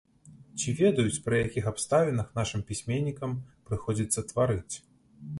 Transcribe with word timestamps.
Ці 0.61 0.69
ведаюць, 0.77 1.17
пры 1.25 1.41
якіх 1.47 1.67
абставінах 1.71 2.31
нашым 2.39 2.63
пісьменнікам 2.69 3.35
прыходзіцца 3.69 4.25
тварыць? 4.33 4.75